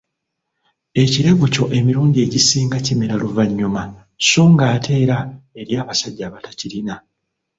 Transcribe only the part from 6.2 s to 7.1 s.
abatakirina